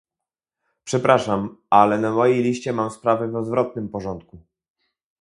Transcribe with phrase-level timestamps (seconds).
[0.83, 4.37] Przepraszam, ale na mojej liście mam sprawy w odwrotnym porządku